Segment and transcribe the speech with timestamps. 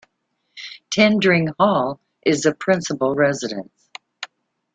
[0.89, 3.87] Tendring Hall is the principal residence.